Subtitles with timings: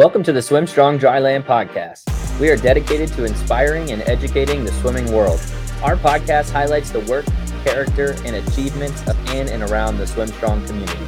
[0.00, 2.08] Welcome to the Swim Strong Dryland podcast.
[2.40, 5.38] We are dedicated to inspiring and educating the swimming world.
[5.82, 7.26] Our podcast highlights the work,
[7.64, 11.04] character, and achievements of in and around the Swim Strong community.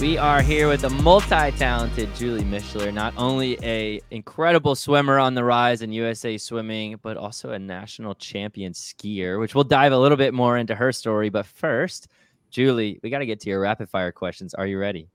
[0.00, 5.44] We are here with the multi-talented Julie Mishler, not only a incredible swimmer on the
[5.44, 10.16] rise in USA swimming, but also a national champion skier, which we'll dive a little
[10.16, 11.28] bit more into her story.
[11.28, 12.08] But first,
[12.50, 14.54] Julie, we got to get to your rapid fire questions.
[14.54, 15.10] Are you ready?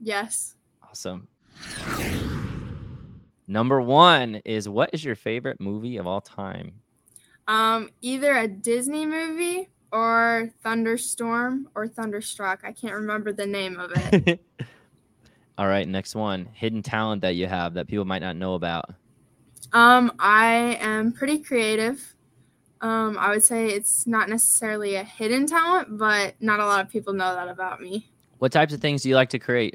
[0.00, 0.54] Yes.
[0.82, 1.28] Awesome.
[3.48, 6.72] Number one is what is your favorite movie of all time?
[7.48, 12.60] Um, either a Disney movie or Thunderstorm or Thunderstruck.
[12.64, 14.40] I can't remember the name of it.
[15.58, 16.48] all right, next one.
[16.52, 18.90] Hidden talent that you have that people might not know about.
[19.72, 22.14] Um, I am pretty creative.
[22.80, 26.90] Um, I would say it's not necessarily a hidden talent, but not a lot of
[26.90, 28.10] people know that about me.
[28.38, 29.74] What types of things do you like to create?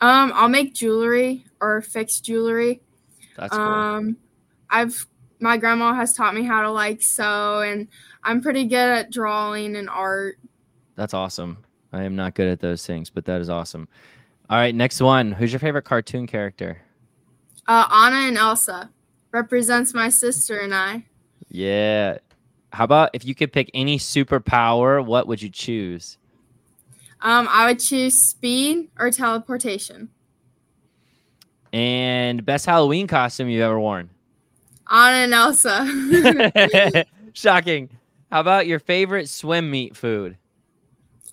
[0.00, 2.80] Um, I'll make jewelry or fix jewelry.
[3.36, 3.60] That's cool.
[3.60, 4.16] Um,
[4.68, 5.06] I've
[5.40, 7.88] my grandma has taught me how to like sew, and
[8.22, 10.38] I'm pretty good at drawing and art.
[10.96, 11.64] That's awesome.
[11.92, 13.88] I am not good at those things, but that is awesome.
[14.48, 15.32] All right, next one.
[15.32, 16.82] Who's your favorite cartoon character?
[17.66, 18.90] Uh, Anna and Elsa
[19.32, 21.06] represents my sister and I.
[21.48, 22.18] Yeah.
[22.72, 26.18] How about if you could pick any superpower, what would you choose?
[27.22, 30.08] Um, I would choose speed or teleportation.
[31.72, 34.10] And best Halloween costume you've ever worn?
[34.90, 37.04] Anna and Elsa.
[37.32, 37.90] Shocking.
[38.30, 40.36] How about your favorite swim meet food?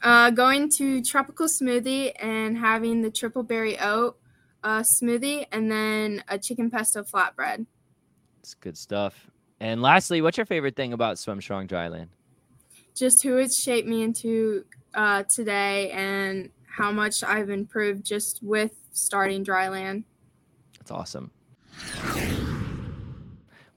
[0.03, 4.17] Uh, going to Tropical Smoothie and having the triple berry oat
[4.63, 7.65] uh, smoothie and then a chicken pesto flatbread.
[8.39, 9.29] It's good stuff.
[9.59, 12.07] And lastly, what's your favorite thing about Swim Strong Dryland?
[12.95, 18.71] Just who it's shaped me into uh, today and how much I've improved just with
[18.91, 20.03] starting Dryland.
[20.77, 21.31] That's awesome.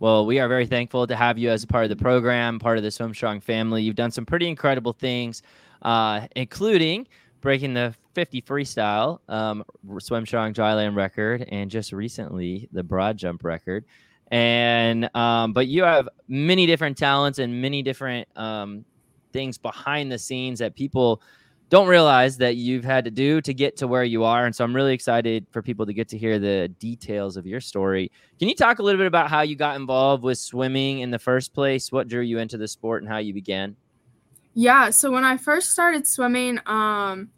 [0.00, 2.78] Well, we are very thankful to have you as a part of the program, part
[2.78, 3.82] of the Swim Strong family.
[3.82, 5.42] You've done some pretty incredible things,
[5.82, 7.06] uh, including
[7.42, 9.62] breaking the 50 freestyle um,
[9.98, 13.84] Swim Strong Dryland record, and just recently the broad jump record.
[14.30, 18.84] And um, but you have many different talents and many different um,
[19.32, 21.22] things behind the scenes that people
[21.70, 24.44] don't realize that you've had to do to get to where you are.
[24.44, 27.60] And so I'm really excited for people to get to hear the details of your
[27.60, 28.10] story.
[28.40, 31.18] Can you talk a little bit about how you got involved with swimming in the
[31.18, 31.92] first place?
[31.92, 33.76] What drew you into the sport and how you began?
[34.54, 37.30] Yeah, so when I first started swimming, um,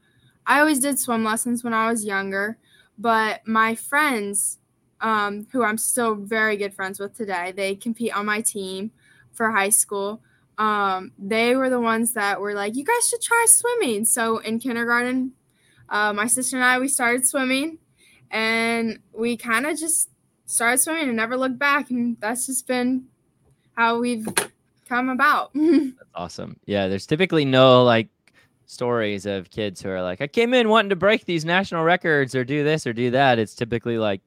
[0.47, 2.56] I always did swim lessons when I was younger,
[2.98, 4.58] but my friends,
[5.02, 8.92] um, who I'm still very good friends with today, they compete on my team
[9.32, 10.22] for high school
[10.62, 14.04] um, they were the ones that were like, you guys should try swimming.
[14.04, 15.32] So in kindergarten,
[15.88, 17.78] uh, my sister and I, we started swimming
[18.30, 20.08] and we kind of just
[20.46, 21.90] started swimming and never looked back.
[21.90, 23.06] And that's just been
[23.76, 24.28] how we've
[24.88, 25.50] come about.
[25.54, 26.56] that's awesome.
[26.64, 26.86] Yeah.
[26.86, 28.08] There's typically no like
[28.66, 32.36] stories of kids who are like, I came in wanting to break these national records
[32.36, 33.40] or do this or do that.
[33.40, 34.20] It's typically like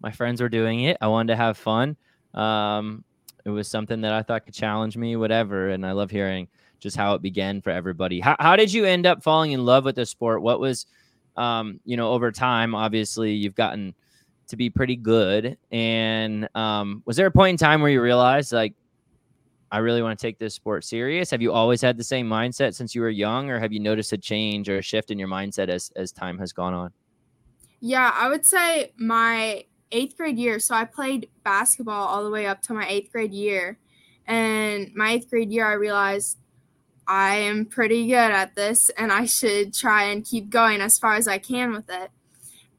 [0.00, 0.96] my friends were doing it.
[1.02, 1.98] I wanted to have fun.
[2.32, 3.04] Um,
[3.46, 5.70] it was something that I thought could challenge me, whatever.
[5.70, 6.48] And I love hearing
[6.80, 8.18] just how it began for everybody.
[8.18, 10.42] How, how did you end up falling in love with the sport?
[10.42, 10.86] What was,
[11.36, 13.94] um, you know, over time, obviously you've gotten
[14.48, 15.56] to be pretty good.
[15.70, 18.74] And um, was there a point in time where you realized like,
[19.70, 21.30] I really want to take this sport serious?
[21.30, 24.12] Have you always had the same mindset since you were young, or have you noticed
[24.12, 26.92] a change or a shift in your mindset as as time has gone on?
[27.80, 30.58] Yeah, I would say my eighth grade year.
[30.58, 33.78] So I played basketball all the way up to my eighth grade year.
[34.26, 36.38] And my eighth grade year, I realized
[37.06, 41.14] I am pretty good at this and I should try and keep going as far
[41.14, 42.10] as I can with it.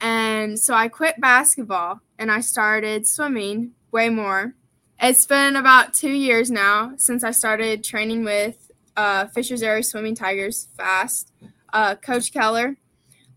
[0.01, 4.53] And so I quit basketball and I started swimming way more.
[5.00, 10.16] It's been about two years now since I started training with uh, Fishers Area Swimming
[10.16, 11.31] Tigers Fast.
[11.72, 12.78] Uh, Coach Keller,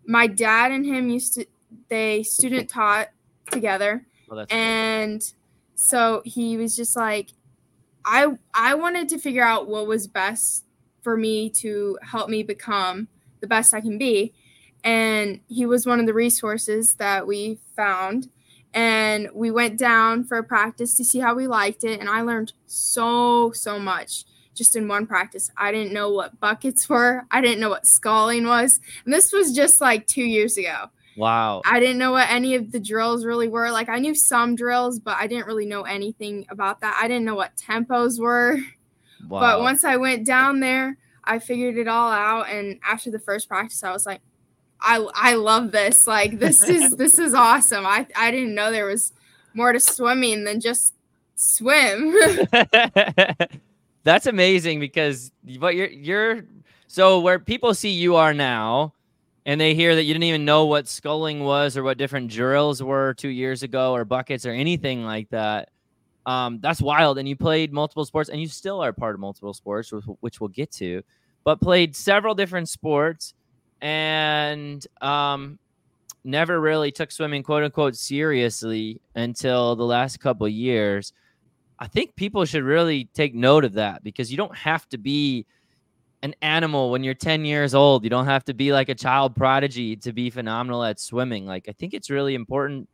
[0.06, 1.47] my dad and him used to,
[1.88, 3.08] they student taught
[3.50, 4.06] together.
[4.31, 5.29] Oh, and cool.
[5.75, 7.31] so he was just like
[8.05, 10.64] I I wanted to figure out what was best
[11.02, 13.08] for me to help me become
[13.41, 14.35] the best I can be.
[14.82, 18.31] And he was one of the resources that we found.
[18.73, 22.00] And we went down for a practice to see how we liked it.
[22.00, 24.25] And I learned so, so much
[24.55, 25.50] just in one practice.
[25.56, 28.81] I didn't know what buckets were, I didn't know what sculling was.
[29.05, 30.91] And this was just like two years ago.
[31.17, 31.62] Wow.
[31.65, 33.71] I didn't know what any of the drills really were.
[33.71, 36.99] Like I knew some drills, but I didn't really know anything about that.
[37.01, 38.59] I didn't know what tempos were.
[39.29, 39.41] Wow.
[39.41, 43.49] But once I went down there, I figured it all out and after the first
[43.49, 44.21] practice I was like,
[44.81, 46.07] I I love this.
[46.07, 47.87] Like this is this is awesome.
[47.87, 49.12] I I didn't know there was
[49.55, 50.95] more to swimming than just
[51.35, 52.15] swim.
[54.05, 56.45] That's amazing because what you're you're
[56.87, 58.95] so where people see you are now
[59.50, 62.81] and they hear that you didn't even know what sculling was or what different drills
[62.81, 65.70] were two years ago or buckets or anything like that.
[66.25, 67.19] Um, that's wild.
[67.19, 70.50] And you played multiple sports and you still are part of multiple sports, which we'll
[70.50, 71.02] get to,
[71.43, 73.35] but played several different sports
[73.81, 75.58] and um,
[76.23, 81.12] never really took swimming quote unquote seriously until the last couple years.
[81.76, 85.44] I think people should really take note of that because you don't have to be
[86.22, 88.05] an animal when you're 10 years old.
[88.05, 91.46] You don't have to be like a child prodigy to be phenomenal at swimming.
[91.46, 92.88] Like, I think it's really important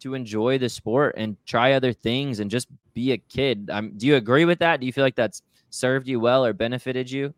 [0.00, 3.66] to enjoy the sport and try other things and just be a kid.
[3.96, 4.80] Do you agree with that?
[4.80, 7.34] Do you feel like that's served you well or benefited you?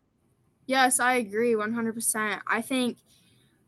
[0.65, 2.39] Yes, I agree 100%.
[2.47, 2.97] I think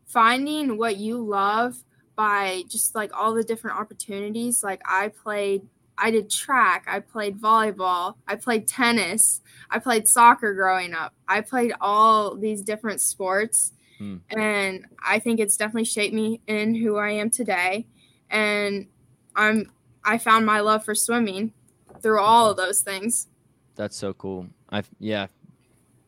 [0.04, 1.84] finding what you love
[2.16, 5.62] by just like all the different opportunities, like I played
[6.00, 9.40] I did track, I played volleyball, I played tennis,
[9.70, 11.14] I played soccer growing up.
[11.26, 13.72] I played all these different sports.
[13.98, 14.16] Hmm.
[14.30, 17.86] And I think it's definitely shaped me in who I am today.
[18.30, 18.86] And
[19.34, 19.70] I'm
[20.04, 21.52] I found my love for swimming
[22.00, 23.26] through all of those things.
[23.74, 24.46] That's so cool.
[24.70, 25.26] I yeah,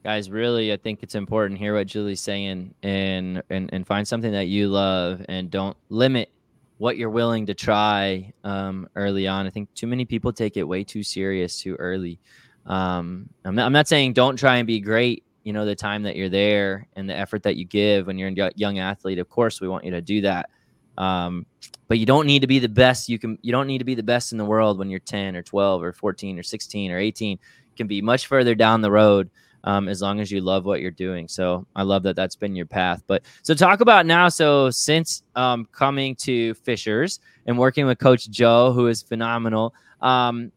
[0.03, 4.09] guys really i think it's important to hear what julie's saying and and and find
[4.09, 6.31] something that you love and don't limit
[6.81, 9.47] what you're willing to try um, early on.
[9.47, 12.19] I think too many people take it way too serious too early.
[12.65, 16.03] Um, I'm, not, I'm not saying don't try and be great you know the time
[16.05, 19.19] that you're there and the effort that you give when you're a young athlete.
[19.19, 20.49] Of course we want you to do that.
[20.97, 21.45] Um,
[21.87, 23.95] but you don't need to be the best you can you don't need to be
[23.95, 26.99] the best in the world when you're 10 or 12 or 14 or 16 or
[26.99, 29.29] 18 it can be much further down the road
[29.65, 31.29] um, as long as you love what you're doing.
[31.29, 33.03] So I love that that's been your path.
[33.07, 34.29] But so talk about now.
[34.29, 40.53] So since um, coming to Fishers and working with Coach Joe, who is phenomenal, um,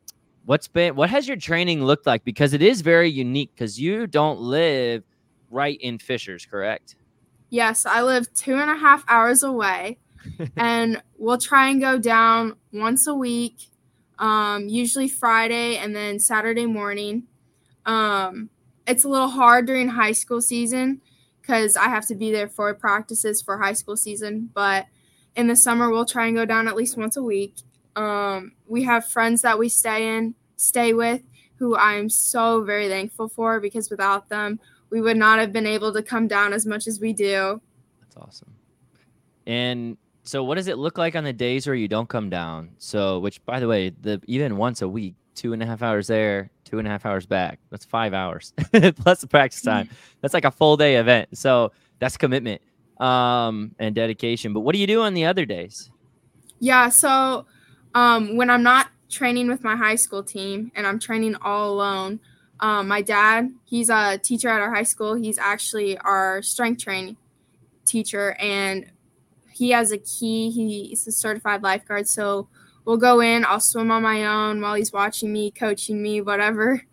[0.45, 2.23] what's been what has your training looked like?
[2.23, 5.03] Because it is very unique because you don't live
[5.49, 6.95] right in Fishers, correct?
[7.49, 9.99] Yes, I live two and a half hours away,
[10.57, 13.69] and we'll try and go down once a week.
[14.17, 17.23] Um, usually Friday and then Saturday morning.
[17.85, 18.49] Um,
[18.87, 21.01] it's a little hard during high school season
[21.41, 24.49] because I have to be there for practices for high school season.
[24.53, 24.85] But
[25.35, 27.55] in the summer, we'll try and go down at least once a week.
[27.95, 31.21] Um, we have friends that we stay in, stay with,
[31.55, 34.59] who I'm so very thankful for because without them,
[34.89, 37.61] we would not have been able to come down as much as we do.
[38.01, 38.53] That's awesome.
[39.45, 42.71] And so, what does it look like on the days where you don't come down?
[42.77, 46.07] So, which, by the way, the even once a week, two and a half hours
[46.07, 47.59] there, two and a half hours back.
[47.69, 48.51] That's five hours
[48.95, 49.89] plus the practice time.
[50.21, 51.37] That's like a full day event.
[51.37, 52.63] So that's commitment
[52.99, 54.53] um, and dedication.
[54.53, 55.91] But what do you do on the other days?
[56.59, 56.89] Yeah.
[56.89, 57.45] So
[57.93, 62.19] um, when I'm not training with my high school team and I'm training all alone,
[62.59, 65.13] um, my dad, he's a teacher at our high school.
[65.13, 67.17] He's actually our strength training
[67.85, 68.89] teacher, and
[69.51, 70.49] he has a key.
[70.49, 72.07] He's a certified lifeguard.
[72.07, 72.47] So
[72.85, 76.83] we'll go in, I'll swim on my own while he's watching me, coaching me, whatever.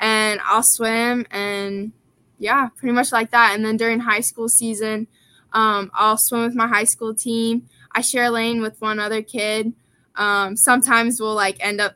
[0.00, 1.92] And I'll swim and
[2.38, 3.54] yeah, pretty much like that.
[3.54, 5.08] And then during high school season,
[5.52, 7.68] um, I'll swim with my high school team.
[7.92, 9.72] I share a lane with one other kid.
[10.14, 11.94] Um, sometimes we'll like end up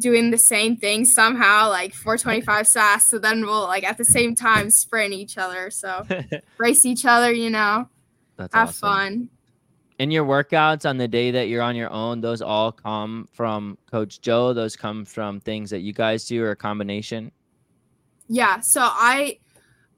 [0.00, 3.06] doing the same thing somehow, like 425 SAS.
[3.06, 5.70] So then we'll like at the same time sprint each other.
[5.70, 6.06] So
[6.58, 7.88] race each other, you know,
[8.36, 8.88] That's have awesome.
[8.88, 9.30] fun
[9.98, 13.76] in your workouts on the day that you're on your own, those all come from
[13.90, 14.52] Coach Joe.
[14.52, 17.32] Those come from things that you guys do or a combination.
[18.28, 18.60] Yeah.
[18.60, 19.38] So I,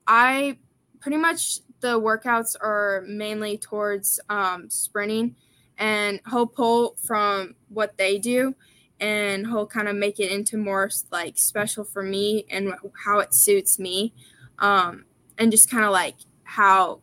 [0.06, 0.58] I
[1.00, 5.36] pretty much the workouts are mainly towards um, sprinting,
[5.76, 8.54] and he'll pull from what they do,
[9.00, 12.72] and he'll kind of make it into more like special for me and
[13.04, 14.14] how it suits me,
[14.58, 15.04] um,
[15.38, 17.00] and just kind of like how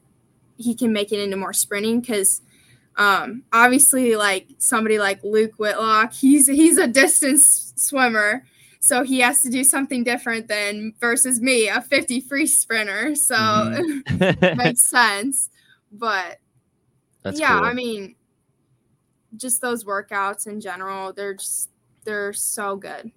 [0.58, 2.42] he can make it into more sprinting because
[2.98, 8.44] um, obviously, like somebody like Luke Whitlock, he's he's a distance swimmer,
[8.80, 13.16] so he has to do something different than versus me, a 50 free sprinter.
[13.16, 14.58] So mm-hmm.
[14.58, 15.50] makes sense.
[15.92, 16.40] But
[17.22, 17.66] That's yeah, cool.
[17.66, 18.16] I mean,
[19.36, 21.70] just those workouts in general, they're just
[22.04, 23.12] they're so good.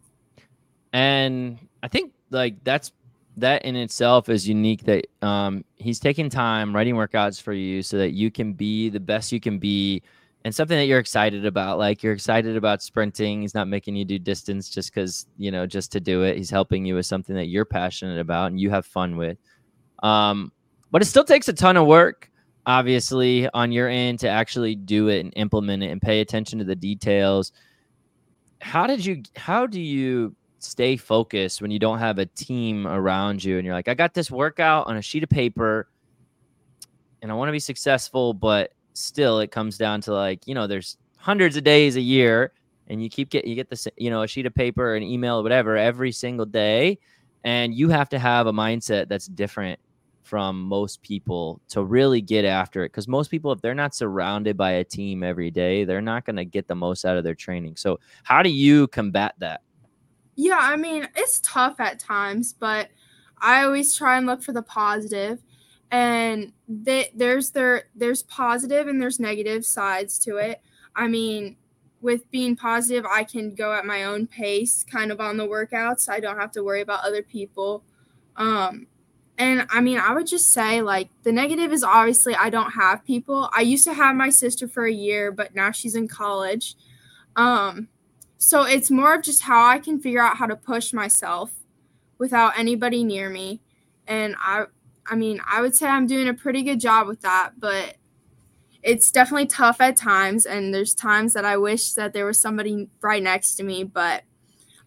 [0.93, 2.93] And I think like that's
[3.37, 7.97] that in itself is unique that um, he's taking time writing workouts for you so
[7.99, 10.03] that you can be the best you can be
[10.45, 11.79] and something that you're excited about.
[11.79, 13.43] Like you're excited about sprinting.
[13.43, 16.37] He's not making you do distance just because you know just to do it.
[16.37, 19.39] He's helping you with something that you're passionate about and you have fun with.
[20.03, 20.53] Um,
[20.91, 22.31] but it still takes a ton of work
[22.67, 26.65] obviously on your end to actually do it and implement it and pay attention to
[26.65, 27.53] the details.
[28.61, 33.43] How did you how do you stay focused when you don't have a team around
[33.43, 35.89] you and you're like, I got this workout on a sheet of paper
[37.23, 40.67] and I want to be successful, but still it comes down to like, you know,
[40.67, 42.53] there's hundreds of days a year
[42.89, 45.43] and you keep getting, you get this, you know, a sheet of paper, an email,
[45.43, 46.99] whatever every single day.
[47.43, 49.81] And you have to have a mindset that's different
[50.23, 54.57] from most people to really get after it because most people if they're not surrounded
[54.57, 57.35] by a team every day they're not going to get the most out of their
[57.35, 59.63] training so how do you combat that
[60.41, 62.89] yeah i mean it's tough at times but
[63.43, 65.39] i always try and look for the positive.
[65.91, 70.63] and they, there's there there's positive and there's negative sides to it
[70.97, 71.57] i mean
[72.01, 76.09] with being positive i can go at my own pace kind of on the workouts
[76.09, 77.85] i don't have to worry about other people
[78.37, 78.87] um,
[79.37, 83.05] and I mean, I would just say like the negative is obviously I don't have
[83.05, 83.51] people.
[83.55, 86.75] I used to have my sister for a year, but now she's in college.
[87.37, 87.89] Um,
[88.43, 91.53] so it's more of just how I can figure out how to push myself
[92.19, 93.61] without anybody near me.
[94.07, 94.65] And I
[95.07, 97.97] I mean, I would say I'm doing a pretty good job with that, but
[98.83, 102.89] it's definitely tough at times and there's times that I wish that there was somebody
[103.03, 104.25] right next to me, but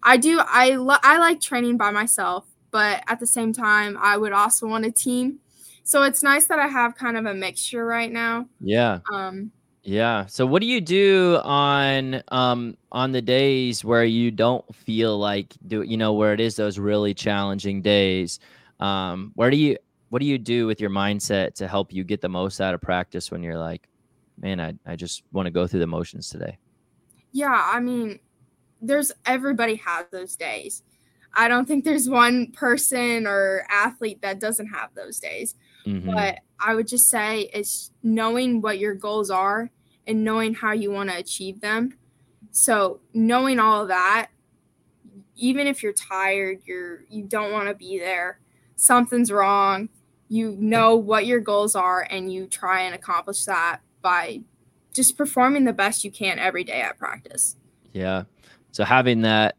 [0.02, 4.18] I do I lo- I like training by myself but at the same time, I
[4.18, 5.38] would also want a team.
[5.84, 8.48] So it's nice that I have kind of a mixture right now.
[8.60, 9.00] Yeah.
[9.14, 9.52] Um,
[9.84, 10.26] yeah.
[10.28, 15.54] So what do you do on um on the days where you don't feel like
[15.68, 18.40] do you know where it is those really challenging days?
[18.80, 19.78] Um, where do you
[20.10, 22.82] what do you do with your mindset to help you get the most out of
[22.82, 23.90] practice when you're like,
[24.40, 26.58] man, I, I just want to go through the motions today?
[27.32, 28.20] Yeah, I mean,
[28.82, 30.84] there's everybody has those days.
[31.34, 35.56] I don't think there's one person or athlete that doesn't have those days.
[35.86, 36.12] Mm-hmm.
[36.14, 39.70] But I would just say it's knowing what your goals are
[40.08, 41.98] and knowing how you want to achieve them.
[42.52, 44.30] So knowing all of that,
[45.36, 48.40] even if you're tired, you're you don't want to be there,
[48.76, 49.90] something's wrong.
[50.30, 54.42] You know what your goals are and you try and accomplish that by
[54.94, 57.56] just performing the best you can every day at practice.
[57.92, 58.24] Yeah.
[58.72, 59.56] So having that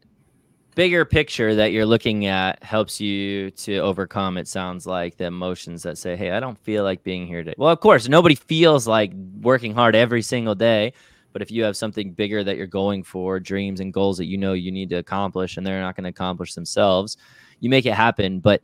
[0.75, 5.81] bigger picture that you're looking at helps you to overcome it sounds like the emotions
[5.83, 7.55] that say hey i don't feel like being here today.
[7.57, 10.93] Well of course nobody feels like working hard every single day
[11.31, 14.37] but if you have something bigger that you're going for dreams and goals that you
[14.37, 17.17] know you need to accomplish and they're not going to accomplish themselves
[17.61, 18.39] you make it happen.
[18.41, 18.61] But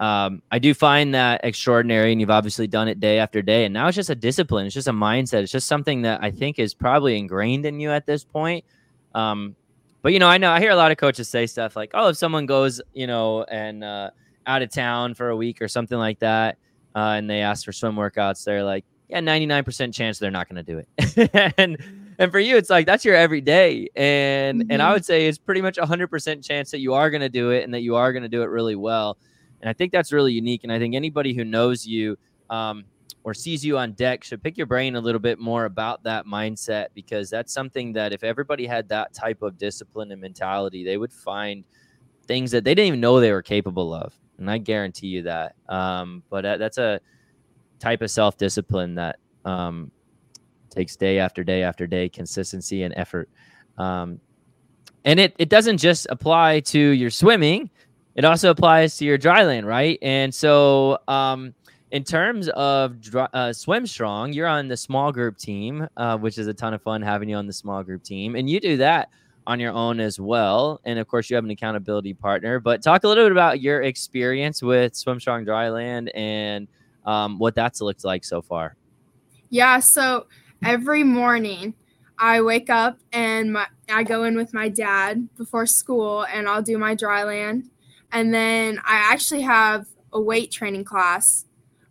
[0.00, 3.74] um, i do find that extraordinary and you've obviously done it day after day and
[3.74, 6.60] now it's just a discipline it's just a mindset it's just something that i think
[6.60, 8.64] is probably ingrained in you at this point.
[9.12, 9.56] Um,
[10.02, 12.08] but you know, I know I hear a lot of coaches say stuff like, "Oh,
[12.08, 14.10] if someone goes, you know, and uh,
[14.46, 16.58] out of town for a week or something like that,
[16.94, 20.30] uh, and they ask for swim workouts, they're like, yeah, ninety nine percent chance they're
[20.30, 21.78] not going to do it." and
[22.18, 24.70] and for you, it's like that's your everyday, and mm-hmm.
[24.70, 24.94] and I mm-hmm.
[24.94, 27.50] would say it's pretty much a hundred percent chance that you are going to do
[27.50, 29.18] it and that you are going to do it really well.
[29.60, 30.62] And I think that's really unique.
[30.62, 32.16] And I think anybody who knows you,
[32.48, 32.84] um,
[33.24, 36.26] or sees you on deck should pick your brain a little bit more about that
[36.26, 40.96] mindset because that's something that if everybody had that type of discipline and mentality, they
[40.96, 41.64] would find
[42.26, 44.14] things that they didn't even know they were capable of.
[44.38, 45.56] And I guarantee you that.
[45.68, 47.00] Um, but that's a
[47.78, 49.90] type of self discipline that um,
[50.70, 53.28] takes day after day after day, consistency and effort.
[53.78, 54.20] Um,
[55.04, 57.70] and it, it doesn't just apply to your swimming,
[58.14, 59.96] it also applies to your dry land, right?
[60.02, 61.54] And so, um,
[61.90, 66.46] in terms of uh, Swim Strong, you're on the small group team, uh, which is
[66.46, 69.08] a ton of fun having you on the small group team, and you do that
[69.46, 70.80] on your own as well.
[70.84, 72.60] And of course, you have an accountability partner.
[72.60, 76.68] But talk a little bit about your experience with Swim Strong Dryland and
[77.06, 78.76] um, what that's looked like so far.
[79.48, 79.80] Yeah.
[79.80, 80.26] So
[80.62, 81.72] every morning,
[82.18, 86.62] I wake up and my, I go in with my dad before school, and I'll
[86.62, 87.70] do my dryland,
[88.12, 91.46] and then I actually have a weight training class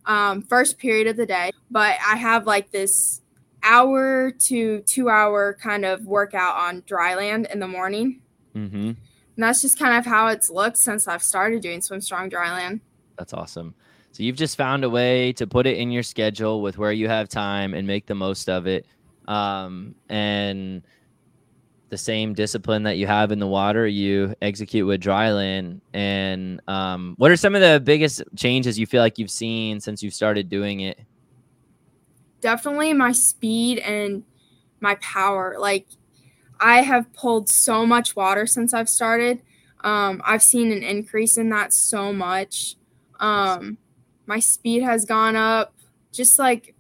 [0.08, 3.22] um, first period of the day, but I have like this
[3.62, 8.22] hour to two hour kind of workout on dry land in the morning.
[8.56, 8.78] Mm-hmm.
[8.78, 12.80] And that's just kind of how it's looked since I've started doing Swim Strong Dryland.
[13.18, 13.76] That's awesome.
[14.14, 17.08] So you've just found a way to put it in your schedule with where you
[17.08, 18.88] have time and make the most of it.
[19.28, 20.82] Um, and
[21.90, 27.16] the same discipline that you have in the water you execute with dryland and um,
[27.18, 30.50] what are some of the biggest changes you feel like you've seen since you've started
[30.50, 31.00] doing it?
[32.42, 34.24] Definitely my speed and
[34.80, 35.56] my power.
[35.60, 35.88] Like
[36.60, 39.42] i have pulled so much water since i've started.
[39.84, 42.76] Um, i've seen an increase in that so much.
[43.20, 43.78] Um,
[44.26, 45.74] my speed has gone up.
[46.12, 46.76] Just like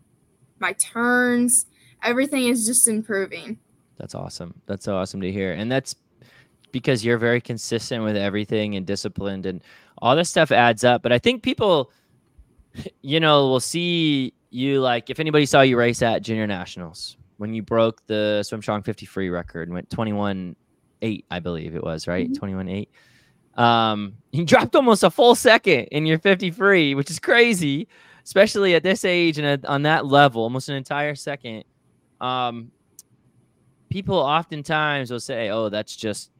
[0.59, 1.65] my turns,
[2.03, 3.59] everything is just improving.
[3.97, 4.59] That's awesome.
[4.65, 5.53] That's so awesome to hear.
[5.53, 5.95] And that's
[6.71, 9.63] because you're very consistent with everything and disciplined and
[9.99, 11.01] all this stuff adds up.
[11.01, 11.91] But I think people,
[13.01, 17.53] you know, will see you like if anybody saw you race at junior nationals when
[17.53, 20.55] you broke the swim strong 50 free record and went 21
[21.01, 22.29] 8, I believe it was, right?
[22.29, 22.37] Mhm.
[22.37, 22.89] 21 8.
[23.55, 27.87] Um, you dropped almost a full second in your 50 free, which is crazy,
[28.23, 31.63] especially at this age and on that level, almost an entire second.
[32.19, 32.71] Um,
[33.89, 36.31] people oftentimes will say, "Oh, that's just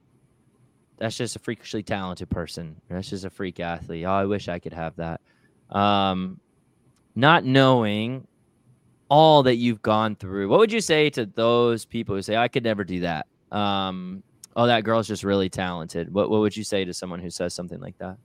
[0.97, 2.75] that's just a freakishly talented person.
[2.89, 4.05] That's just a freak athlete.
[4.05, 5.21] Oh, I wish I could have that."
[5.69, 6.39] Um,
[7.15, 8.27] not knowing
[9.09, 12.47] all that you've gone through, what would you say to those people who say, "I
[12.47, 13.27] could never do that"?
[13.51, 14.23] Um,
[14.55, 16.13] oh, that girl's just really talented.
[16.13, 18.17] What what would you say to someone who says something like that?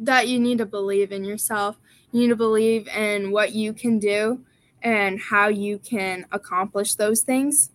[0.00, 1.78] That you need to believe in yourself.
[2.12, 4.44] You need to believe in what you can do
[4.82, 7.70] and how you can accomplish those things.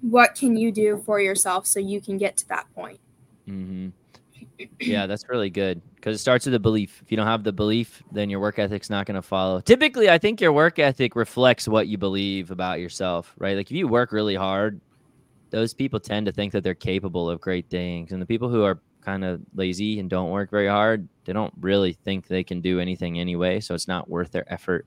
[0.00, 3.00] What can you do for yourself so you can get to that point?
[3.46, 3.88] hmm
[4.80, 7.00] Yeah, that's really good because it starts with the belief.
[7.02, 9.60] If you don't have the belief, then your work ethic's not going to follow.
[9.60, 13.56] Typically, I think your work ethic reflects what you believe about yourself, right?
[13.56, 14.80] Like if you work really hard,
[15.50, 18.12] those people tend to think that they're capable of great things.
[18.12, 21.54] And the people who are kind of lazy and don't work very hard, they don't
[21.60, 23.60] really think they can do anything anyway.
[23.60, 24.86] So it's not worth their effort.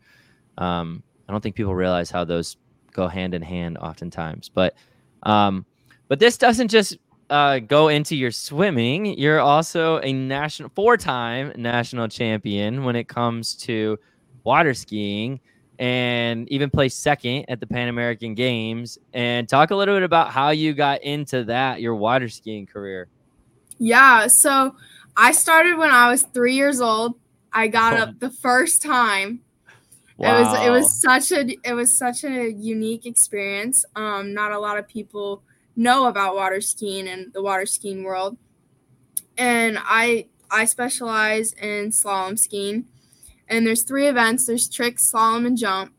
[0.58, 2.58] Um, I don't think people realize how those
[2.94, 4.50] go hand in hand oftentimes.
[4.50, 4.75] But
[5.24, 5.66] um,
[6.08, 6.98] but this doesn't just
[7.30, 9.18] uh, go into your swimming.
[9.18, 13.98] You're also a national four-time national champion when it comes to
[14.44, 15.40] water skiing
[15.80, 18.98] and even placed second at the Pan American Games.
[19.13, 23.08] And talk a little bit about how you got into that, your water skiing career.
[23.80, 24.75] Yeah, so
[25.18, 27.16] I started when I was three years old.
[27.54, 28.04] I got Oh.
[28.04, 29.42] up the first time.
[30.24, 33.86] It was it was such a it was such a unique experience.
[33.96, 35.44] Um, not a lot of people
[35.75, 38.38] know about water skiing and the water skiing world.
[39.38, 42.86] And I I specialize in slalom skiing.
[43.48, 44.46] And there's three events.
[44.46, 45.94] There's trick, slalom, and jump.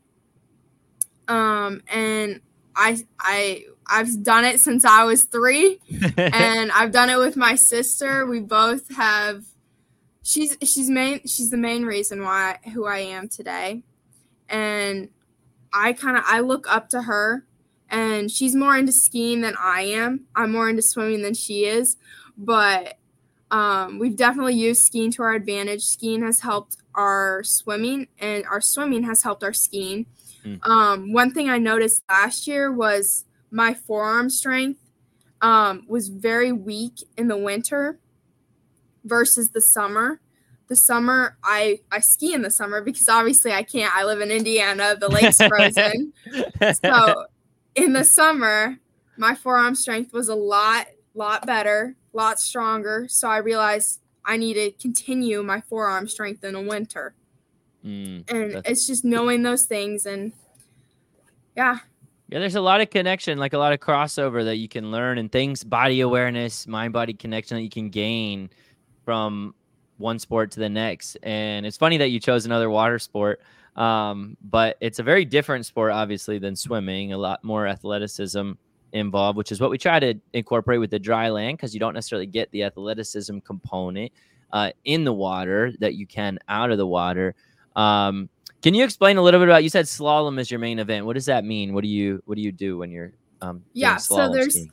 [1.27, 2.41] Um, and
[2.75, 5.79] I I I've done it since I was three
[6.17, 8.25] and I've done it with my sister.
[8.25, 9.45] We both have.
[10.25, 13.83] She's she's main she's the main reason why who I am today,
[14.53, 15.09] and
[15.73, 17.45] I kind of I look up to her,
[17.89, 20.27] and she's more into skiing than I am.
[20.35, 21.97] I'm more into swimming than she is,
[22.37, 22.99] but
[23.49, 25.81] um, we've definitely used skiing to our advantage.
[25.81, 30.05] Skiing has helped our swimming, and our swimming has helped our skiing.
[30.45, 30.65] Mm.
[30.67, 34.79] Um, one thing I noticed last year was my forearm strength
[35.41, 37.99] um, was very weak in the winter
[39.03, 40.21] versus the summer.
[40.67, 43.95] The summer, I I ski in the summer because obviously I can't.
[43.95, 44.95] I live in Indiana.
[44.99, 46.13] The lake's frozen.
[46.85, 47.25] so
[47.75, 48.77] in the summer,
[49.17, 53.07] my forearm strength was a lot lot better, lot stronger.
[53.09, 57.13] So I realized I need to continue my forearm strength in the winter.
[57.85, 58.29] Mm.
[58.29, 60.31] And it's just knowing those things and
[61.55, 61.79] yeah,
[62.29, 65.17] Yeah, there's a lot of connection, like a lot of crossover that you can learn
[65.17, 68.49] and things, body awareness, mind body connection that you can gain
[69.03, 69.53] from
[69.97, 71.17] one sport to the next.
[71.23, 73.41] And it's funny that you chose another water sport,
[73.75, 78.51] um, but it's a very different sport, obviously, than swimming, a lot more athleticism
[78.91, 81.93] involved, which is what we try to incorporate with the dry land because you don't
[81.93, 84.11] necessarily get the athleticism component
[84.51, 87.33] uh, in the water that you can out of the water.
[87.75, 88.29] Um,
[88.61, 89.63] can you explain a little bit about?
[89.63, 91.05] You said slalom is your main event.
[91.05, 91.73] What does that mean?
[91.73, 94.71] What do you What do you do when you're um, Yeah, so there's- skiing?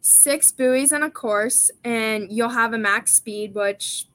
[0.00, 4.06] six buoys in a course and you'll have a max speed which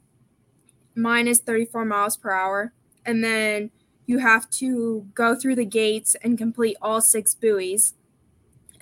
[0.96, 2.74] mine is 34 miles per hour
[3.06, 3.72] and then
[4.06, 7.94] you have to go through the gates and complete all six buoys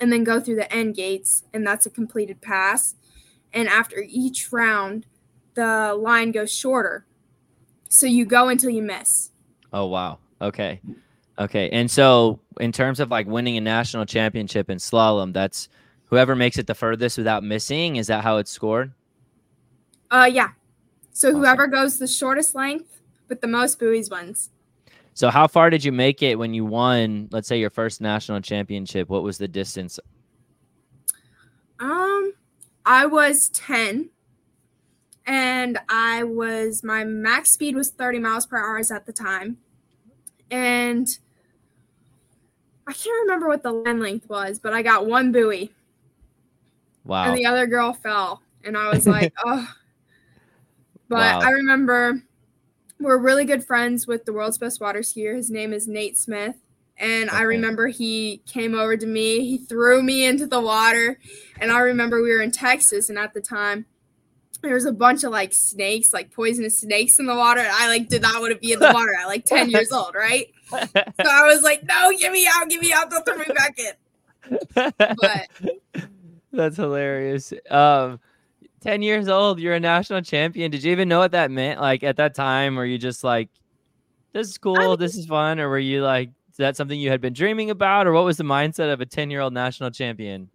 [0.00, 2.94] and then go through the end gates and that's a completed pass
[3.52, 5.06] and after each round
[5.54, 7.06] the line goes shorter
[7.88, 9.30] so you go until you miss
[9.72, 10.18] Oh wow.
[10.40, 10.80] Okay.
[11.38, 11.70] Okay.
[11.70, 15.68] And so in terms of like winning a national championship in slalom, that's
[16.06, 17.96] whoever makes it the furthest without missing.
[17.96, 18.92] Is that how it's scored?
[20.10, 20.48] uh yeah
[21.12, 21.40] so Awesome.
[21.40, 24.50] whoever goes the shortest length with the most buoys wins
[25.14, 28.40] So how far did you make it when you won, let's say your first national
[28.40, 29.08] championship?
[29.08, 29.98] What was the distance?
[31.78, 32.32] Um,
[32.86, 34.10] I was 10
[35.26, 39.58] and I was my max speed was 30 miles per hour at the time.
[40.50, 41.08] And
[42.86, 45.70] I can't remember what the line length was, but I got one buoy
[47.04, 47.24] Wow.
[47.28, 48.42] and the other girl fell.
[48.64, 49.68] And I was like, oh.
[51.10, 51.40] But Wow.
[51.40, 52.22] I remember
[53.00, 55.34] we're really good friends with the world's best water skier.
[55.34, 56.54] His name is Nate Smith.
[56.96, 61.18] And I remember he came over to me, he threw me into the water.
[61.58, 63.86] And I remember we were in Texas, and at the time,
[64.62, 67.60] there was a bunch of like snakes, like poisonous snakes in the water.
[67.60, 69.90] And I like did not want to be in the water at like 10 years
[69.90, 70.46] old, right?
[70.70, 70.78] So
[71.26, 73.94] I was like, no, get me out, get me out, don't throw me back in.
[75.20, 75.48] But
[76.52, 77.52] That's hilarious.
[77.70, 78.20] Um,
[78.80, 80.70] 10 years old, you're a national champion.
[80.70, 81.80] Did you even know what that meant?
[81.80, 83.50] Like at that time, were you just like,
[84.32, 85.60] this is cool, this is fun?
[85.60, 88.06] Or were you like, is that something you had been dreaming about?
[88.06, 90.48] Or what was the mindset of a 10 year old national champion?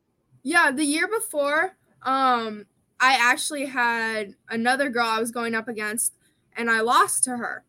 [0.44, 2.66] Yeah, the year before, um,
[3.00, 6.14] I actually had another girl I was going up against,
[6.56, 7.64] and I lost to her.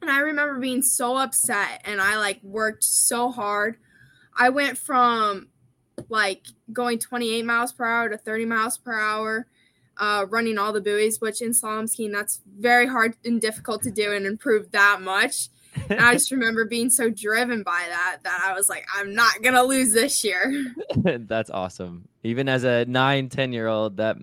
[0.00, 3.76] And I remember being so upset, and I like worked so hard.
[4.36, 5.48] I went from
[6.08, 9.46] like going 28 miles per hour to 30 miles per hour,
[9.98, 13.90] uh, running all the buoys, which in slalom skiing that's very hard and difficult to
[13.90, 15.48] do and improve that much.
[15.88, 19.42] And I just remember being so driven by that that I was like, I'm not
[19.42, 20.74] gonna lose this year.
[21.04, 22.08] That's awesome.
[22.22, 24.16] Even as a nine, 10 year old, that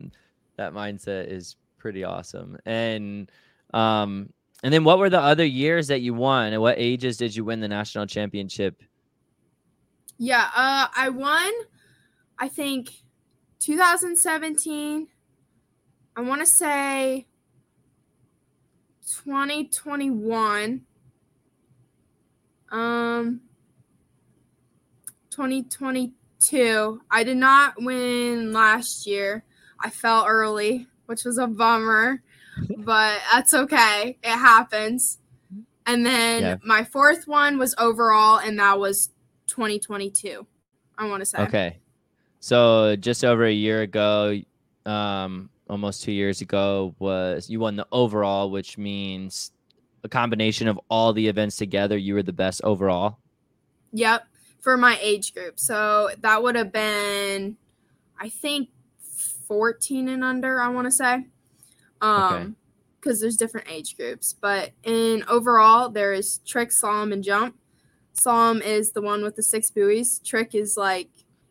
[0.58, 2.58] that mindset is pretty awesome.
[2.66, 3.32] And
[3.74, 4.30] um,
[4.64, 6.54] and then what were the other years that you won?
[6.54, 8.82] At what ages did you win the national championship?
[10.18, 11.52] Yeah, uh, I won.
[12.40, 12.92] I think
[13.60, 15.08] 2017.
[16.16, 17.26] I want to say
[19.24, 20.82] 2021.
[22.72, 23.42] Um,
[25.30, 27.02] 2022.
[27.10, 29.44] I did not win last year.
[29.80, 32.22] I fell early, which was a bummer,
[32.78, 34.18] but that's okay.
[34.24, 35.20] It happens.
[35.86, 36.56] And then Yeah.
[36.64, 39.10] my fourth one was overall, and that was
[39.48, 40.48] 2022.
[40.98, 41.40] I want to say.
[41.40, 41.80] Okay.
[42.40, 44.40] So just over a year ago,
[44.86, 49.52] um, almost two years ago, was you won the overall, which means
[50.04, 53.20] a combination of all the events together, you were the best overall.
[53.94, 54.28] Yep,
[54.60, 55.60] for my age group.
[55.60, 57.58] So that would have been,
[58.20, 58.70] I think,
[59.48, 61.26] 14 and under, I want to say.
[62.02, 62.58] Um,
[63.00, 64.34] because there's different age groups.
[64.34, 67.56] But in overall, there is trick, slalom, and jump.
[68.16, 70.20] Slalom is the one with the six buoys.
[70.20, 71.10] Trick is like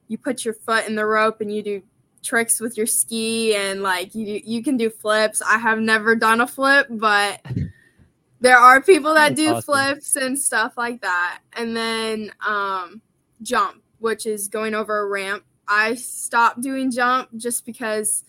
[0.09, 1.83] you put your foot in the rope and you do
[2.22, 5.42] tricks with your ski and like you you can do flips.
[5.42, 7.44] I have never done a flip, but
[8.40, 9.62] there are people that That's do awesome.
[9.62, 11.40] flips and stuff like that.
[11.54, 13.02] And then um
[13.42, 15.44] jump, which is going over a ramp.
[15.68, 18.24] I stopped doing jump just because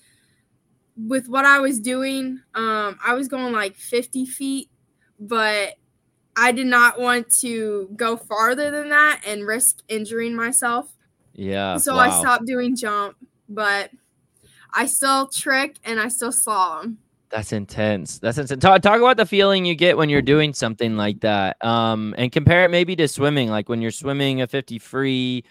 [0.95, 4.69] with what I was doing, um, I was going like 50 feet,
[5.19, 5.73] but
[6.36, 10.95] I did not want to go farther than that and risk injuring myself.
[11.36, 11.77] Yeah.
[11.77, 13.17] so I stopped doing jump,
[13.54, 13.92] but
[14.74, 16.98] I still trick and I still slalom.
[17.30, 18.20] That's intense.
[18.20, 18.62] That's intense.
[18.62, 21.63] Talk, talk about the feeling you get when you're doing something like that.
[21.66, 25.44] Um, and compare it maybe to swimming, like when you're swimming a 50 free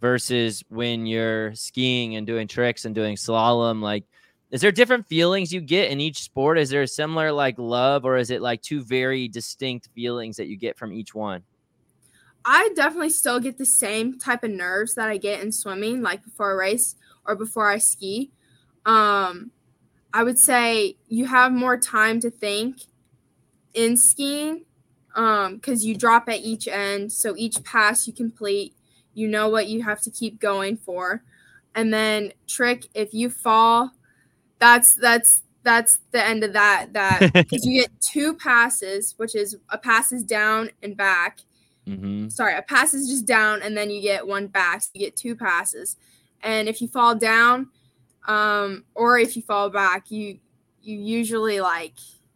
[0.00, 3.82] versus when you're skiing and doing tricks and doing slalom.
[3.82, 4.04] Like,
[4.50, 6.58] is there different feelings you get in each sport?
[6.58, 10.46] Is there a similar like love, or is it like two very distinct feelings that
[10.46, 11.42] you get from each one?
[12.44, 16.24] I definitely still get the same type of nerves that I get in swimming, like
[16.24, 16.96] before a race
[17.28, 18.32] or before I ski.
[18.84, 19.52] Um,
[20.12, 22.78] I would say you have more time to think
[23.74, 24.64] in skiing
[25.14, 27.12] because you drop at each end.
[27.12, 28.74] So each pass you complete,
[29.14, 31.22] you know what you have to keep going for.
[31.74, 33.92] And then trick, if you fall,
[34.58, 36.94] that's that's that's the end of that.
[36.94, 41.40] That because you get two passes, which is a pass is down and back
[41.88, 42.28] Mm-hmm.
[42.28, 44.82] sorry, a pass is just down and then you get one back.
[44.82, 45.96] So you get two passes.
[46.42, 47.68] And if you fall down,
[48.26, 50.38] um, or if you fall back, you
[50.82, 51.94] you usually like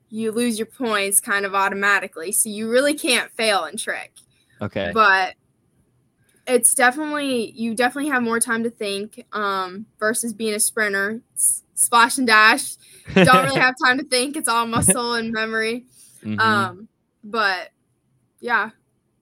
[0.09, 2.33] you lose your points kind of automatically.
[2.33, 4.13] So you really can't fail in trick.
[4.61, 4.91] Okay.
[4.93, 5.35] But
[6.47, 11.23] it's definitely you definitely have more time to think um, versus being a sprinter.
[11.37, 12.77] S- splash and dash.
[13.15, 14.37] Don't really have time to think.
[14.37, 15.87] It's all muscle and memory.
[16.23, 16.41] Mhm.
[16.41, 16.89] Um,
[17.25, 17.71] but
[18.41, 18.71] yeah,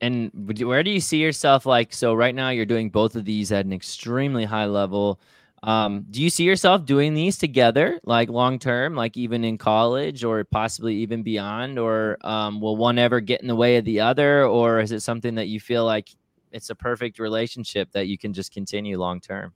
[0.00, 0.30] and
[0.62, 3.66] where do you see yourself like so right now you're doing both of these at
[3.66, 5.20] an extremely high level.
[5.62, 10.24] Um, do you see yourself doing these together like long term like even in college
[10.24, 11.78] or possibly even beyond?
[11.78, 14.46] Or um, will one ever get in the way of the other?
[14.46, 16.08] Or is it something that you feel like
[16.50, 19.52] it's a perfect relationship that you can just continue long term?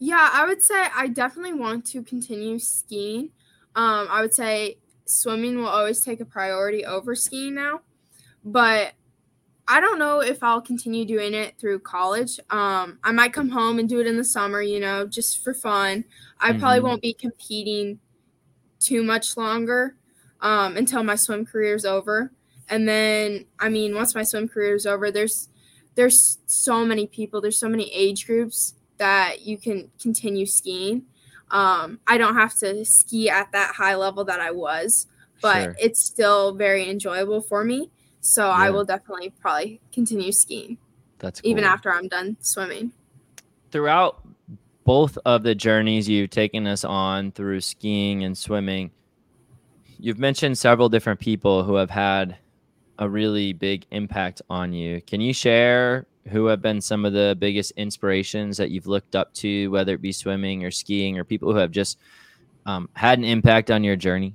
[0.00, 3.30] Yeah, I would say I definitely want to continue skiing.
[3.76, 7.82] Um, I would say swimming will always take a priority over skiing now,
[8.44, 8.94] but
[9.70, 12.40] I don't know if I'll continue doing it through college.
[12.50, 15.54] Um, I might come home and do it in the summer, you know, just for
[15.54, 16.04] fun.
[16.40, 16.82] I probably Mhm.
[16.82, 18.00] won't be competing
[18.80, 19.94] too much longer
[20.40, 22.32] um, until my swim career is over.
[22.68, 25.48] And then, I mean, once my swim career is over, there's
[25.96, 31.04] there's so many people, there's so many age groups that you can continue skiing.
[31.50, 35.06] Um, I don't have to ski at that high level that I was,
[35.42, 35.76] but sure.
[35.78, 37.90] it's still very enjoyable for me.
[38.20, 38.52] So yeah.
[38.52, 40.78] I will definitely probably continue skiing.
[41.18, 41.50] That's cool.
[41.50, 42.92] even after I'm done swimming.
[43.70, 44.26] Throughout
[44.84, 48.90] both of the journeys you've taken us on through skiing and swimming,
[49.98, 52.36] you've mentioned several different people who have had
[52.98, 55.00] a really big impact on you.
[55.02, 59.32] Can you share who have been some of the biggest inspirations that you've looked up
[59.34, 61.98] to, whether it be swimming or skiing, or people who have just
[62.66, 64.34] um, had an impact on your journey?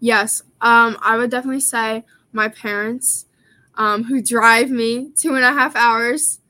[0.00, 3.26] Yes, um, I would definitely say my parents,
[3.74, 6.40] um, who drive me two and a half hours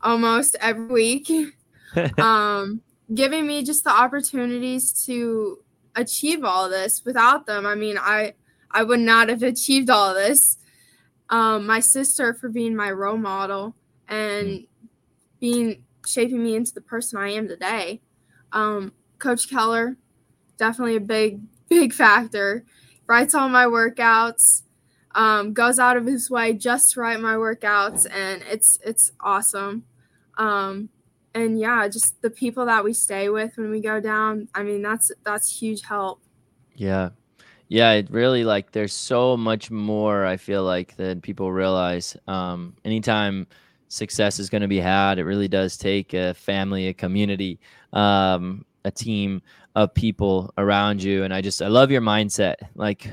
[0.00, 1.30] almost every week,
[2.18, 2.80] um,
[3.14, 5.58] giving me just the opportunities to
[5.94, 7.04] achieve all this.
[7.04, 8.34] Without them, I mean, I
[8.70, 10.58] I would not have achieved all this.
[11.28, 13.74] Um, my sister for being my role model
[14.08, 14.66] and mm.
[15.40, 18.00] being shaping me into the person I am today.
[18.52, 19.96] Um, Coach Keller,
[20.58, 22.64] definitely a big big factor.
[23.06, 24.62] Writes all my workouts,
[25.14, 29.84] um, goes out of his way just to write my workouts, and it's it's awesome.
[30.38, 30.88] Um,
[31.34, 34.48] and yeah, just the people that we stay with when we go down.
[34.54, 36.20] I mean, that's that's huge help.
[36.74, 37.10] Yeah,
[37.68, 37.92] yeah.
[37.92, 40.26] It really like there's so much more.
[40.26, 42.16] I feel like than people realize.
[42.26, 43.46] Um, anytime
[43.88, 47.60] success is going to be had, it really does take a family, a community,
[47.92, 49.42] um, a team
[49.74, 51.24] of people around you.
[51.24, 52.56] And I just I love your mindset.
[52.74, 53.10] Like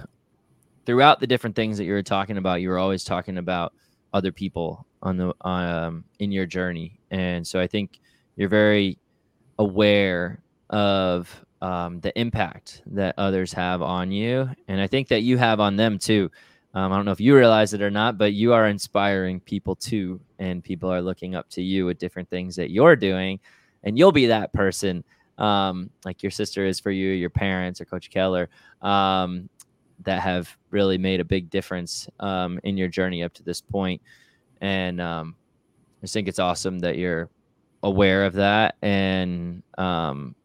[0.86, 3.74] throughout the different things that you were talking about, you were always talking about
[4.14, 7.00] other people on the um in your journey.
[7.12, 8.00] And so I think
[8.36, 8.98] you're very
[9.58, 15.38] aware of um, the impact that others have on you, and I think that you
[15.38, 16.32] have on them too.
[16.74, 19.76] Um, I don't know if you realize it or not, but you are inspiring people
[19.76, 23.40] too, and people are looking up to you with different things that you're doing,
[23.84, 25.04] and you'll be that person,
[25.38, 28.50] um, like your sister is for you, your parents, or Coach Keller,
[28.82, 29.50] um,
[30.04, 34.02] that have really made a big difference um, in your journey up to this point.
[34.62, 35.36] And um,
[36.04, 37.30] I think it's awesome that you're
[37.84, 40.36] aware of that, and um,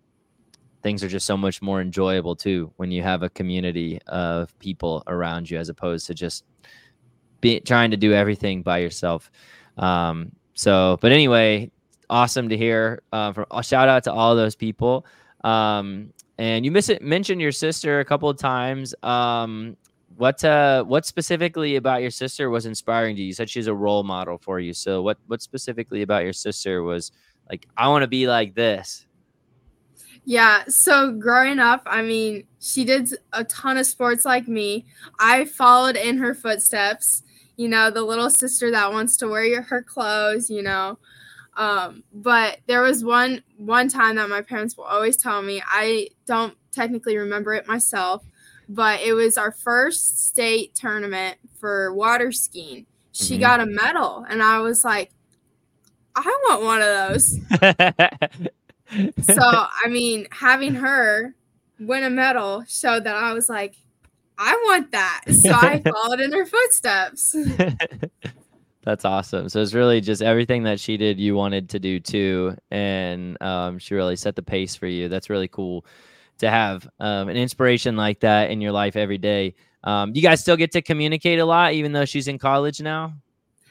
[0.83, 5.03] things are just so much more enjoyable too when you have a community of people
[5.07, 6.45] around you as opposed to just
[7.41, 9.31] be trying to do everything by yourself.
[9.77, 11.71] Um, so, but anyway,
[12.09, 13.03] awesome to hear.
[13.13, 15.05] Uh, from a shout out to all those people.
[15.43, 18.95] Um, and you miss it, mentioned your sister a couple of times.
[19.03, 19.77] Um,
[20.17, 23.29] what uh, what specifically about your sister was inspiring to you?
[23.29, 24.73] You said she's a role model for you.
[24.73, 27.13] So, what what specifically about your sister was
[27.51, 27.67] like?
[27.77, 29.07] I want to be like this.
[30.25, 30.65] Yeah.
[30.69, 34.87] So growing up, I mean, she did a ton of sports like me.
[35.21, 37.23] I followed in her footsteps.
[37.57, 40.49] You know, the little sister that wants to wear her clothes.
[40.49, 40.99] You know,
[41.57, 45.63] um, but there was one one time that my parents will always tell me.
[45.67, 48.25] I don't technically remember it myself,
[48.69, 52.87] but it was our first state tournament for water skiing.
[53.13, 53.41] She mm-hmm.
[53.41, 55.13] got a medal, and I was like,
[56.17, 57.39] I want one of those.
[59.27, 61.35] so I mean, having her
[61.79, 63.77] win a medal showed that I was like,
[64.39, 65.23] I want that.
[65.43, 67.37] So I followed in her footsteps.
[68.85, 69.49] That's awesome.
[69.49, 73.79] So it's really just everything that she did, you wanted to do too, and um,
[73.79, 75.09] she really set the pace for you.
[75.09, 75.87] That's really cool
[76.39, 79.55] to have um, an inspiration like that in your life every day.
[79.85, 83.15] Um, you guys still get to communicate a lot, even though she's in college now.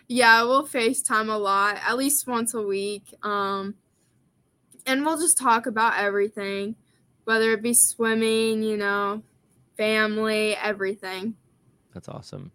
[0.08, 3.13] Yeah, we'll FaceTime a lot, at least once a week.
[3.21, 3.76] Um,
[4.86, 6.76] and we'll just talk about everything,
[7.23, 9.23] whether it be swimming, you know,
[9.78, 11.36] family, everything.
[11.93, 12.52] That's awesome.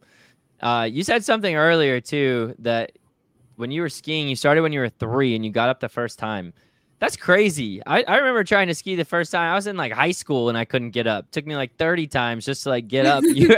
[0.61, 2.93] Uh, you said something earlier too that
[3.57, 5.89] when you were skiing, you started when you were three and you got up the
[5.89, 6.53] first time.
[7.01, 7.81] That's crazy.
[7.87, 9.53] I, I remember trying to ski the first time.
[9.53, 11.27] I was in like high school and I couldn't get up.
[11.27, 13.23] It took me like 30 times just to like get up.
[13.27, 13.57] you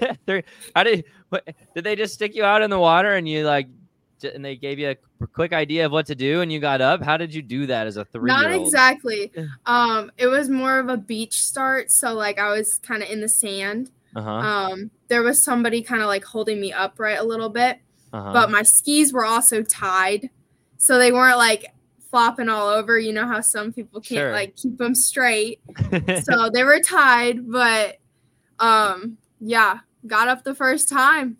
[0.76, 3.68] how did what, did they just stick you out in the water and you like
[4.22, 7.02] and they gave you a quick idea of what to do and you got up?
[7.02, 9.32] How did you do that as a 3 Not exactly.
[9.64, 13.20] Um it was more of a beach start, so like I was kind of in
[13.20, 14.30] the sand uh-huh.
[14.30, 17.78] Um, there was somebody kind of like holding me upright a little bit,
[18.12, 18.32] uh-huh.
[18.32, 20.30] but my skis were also tied,
[20.76, 21.66] so they weren't like
[22.10, 22.98] flopping all over.
[22.98, 24.32] You know how some people can't sure.
[24.32, 25.60] like keep them straight,
[26.22, 27.50] so they were tied.
[27.50, 27.98] But
[28.60, 31.36] um, yeah, got up the first time.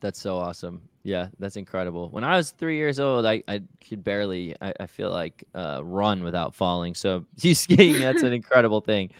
[0.00, 0.82] That's so awesome.
[1.02, 2.10] Yeah, that's incredible.
[2.10, 5.80] When I was three years old, I, I could barely, I, I feel like, uh,
[5.82, 6.94] run without falling.
[6.94, 9.10] So you skiing, that's an incredible thing.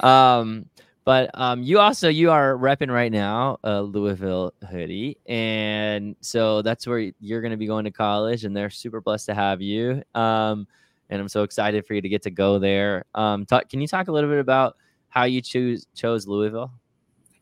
[0.00, 0.66] Um,
[1.04, 6.86] But um, you also you are repping right now a Louisville hoodie, and so that's
[6.86, 10.02] where you're going to be going to college, and they're super blessed to have you.
[10.14, 10.66] Um,
[11.10, 13.04] and I'm so excited for you to get to go there.
[13.14, 14.76] Um, talk, can you talk a little bit about
[15.08, 16.72] how you choose chose Louisville?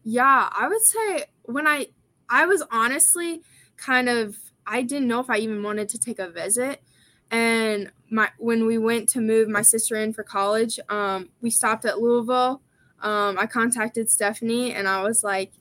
[0.03, 1.87] Yeah, I would say when I
[2.29, 3.43] I was honestly
[3.77, 6.83] kind of I didn't know if I even wanted to take a visit.
[7.31, 11.85] And my when we went to move my sister in for college, um, we stopped
[11.85, 12.61] at Louisville
[13.03, 15.53] um, I contacted Stephanie and I was like,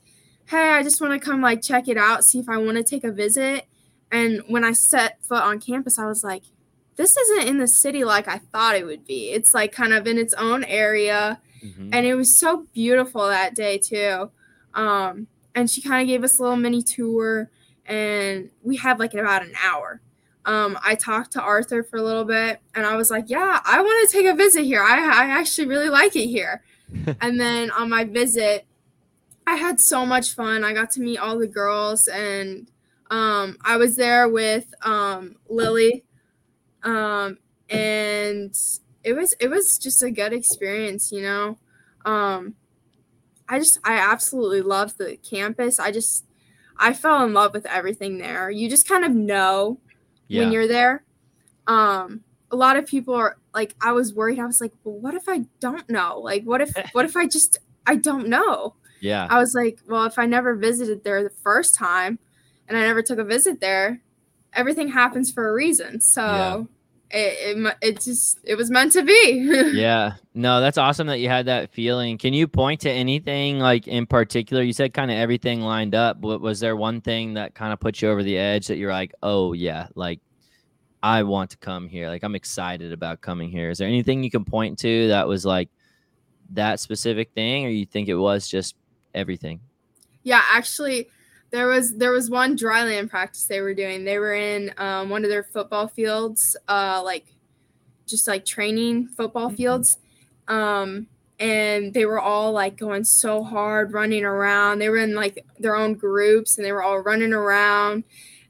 [0.45, 2.83] hey, I just want to come like check it out, see if I want to
[2.83, 3.65] take a visit.
[4.11, 6.43] And when I set foot on campus, I was like,
[6.97, 9.29] this isn't in the city like I thought it would be.
[9.29, 11.41] It's like kind of in its own area.
[11.63, 11.89] Mm-hmm.
[11.93, 14.31] And it was so beautiful that day, too.
[14.73, 17.49] Um, and she kind of gave us a little mini tour,
[17.85, 20.01] and we had like about an hour.
[20.45, 23.81] Um, I talked to Arthur for a little bit, and I was like, yeah, I
[23.81, 24.81] want to take a visit here.
[24.81, 26.63] I, I actually really like it here.
[27.21, 28.65] And then on my visit,
[29.47, 30.63] I had so much fun.
[30.63, 32.69] I got to meet all the girls, and
[33.09, 36.03] um, I was there with um, Lily,
[36.83, 37.37] um,
[37.69, 38.55] and
[39.03, 41.11] it was it was just a good experience.
[41.11, 41.57] You know,
[42.05, 42.55] um,
[43.49, 45.79] I just I absolutely loved the campus.
[45.79, 46.25] I just
[46.77, 48.49] I fell in love with everything there.
[48.49, 49.79] You just kind of know
[50.27, 50.41] yeah.
[50.41, 51.03] when you're there.
[51.67, 54.39] Um, a lot of people are like I was worried.
[54.39, 56.19] I was like, well, what if I don't know?
[56.19, 58.75] Like what if what if I just I don't know?
[58.99, 59.27] Yeah.
[59.29, 62.19] I was like, well, if I never visited there the first time
[62.67, 64.01] and I never took a visit there,
[64.53, 66.01] everything happens for a reason.
[66.01, 66.63] So yeah.
[67.13, 71.27] It, it, it just it was meant to be yeah no that's awesome that you
[71.27, 75.17] had that feeling can you point to anything like in particular you said kind of
[75.17, 78.37] everything lined up but was there one thing that kind of put you over the
[78.37, 80.21] edge that you're like oh yeah like
[81.03, 82.09] I want to come here.
[82.09, 83.69] Like I'm excited about coming here.
[83.69, 85.69] Is there anything you can point to that was like
[86.51, 88.75] that specific thing, or you think it was just
[89.13, 89.59] everything?
[90.23, 91.09] Yeah, actually,
[91.51, 94.05] there was there was one dryland practice they were doing.
[94.05, 97.25] They were in um, one of their football fields, uh, like
[98.05, 99.57] just like training football mm-hmm.
[99.57, 99.97] fields.
[100.47, 101.07] Um,
[101.39, 104.77] and they were all like going so hard running around.
[104.77, 108.03] They were in like their own groups and they were all running around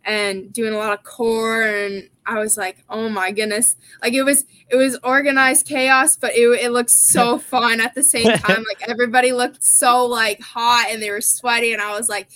[0.06, 3.76] and doing a lot of core and I was like, oh my goodness.
[4.02, 8.04] Like it was it was organized chaos, but it, it looked so fun at the
[8.04, 8.64] same time.
[8.68, 12.30] Like everybody looked so like hot and they were sweaty and I was like,